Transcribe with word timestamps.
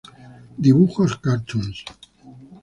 Dibujos 0.63 1.13
Cartoons". 1.23 1.77